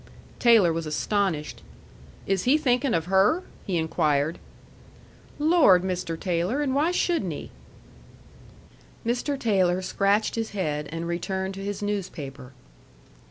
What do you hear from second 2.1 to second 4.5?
"Is he thinking of her?" he inquired.